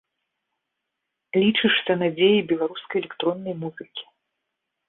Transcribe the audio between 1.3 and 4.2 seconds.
Лічышся надзеяй беларускай электроннай музыкі.